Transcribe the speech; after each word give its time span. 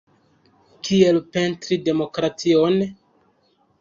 Kiel 0.87 1.21
pentri 1.37 1.79
demokration? 1.91 2.81